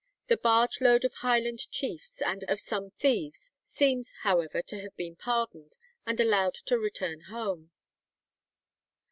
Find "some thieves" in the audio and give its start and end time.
2.59-3.51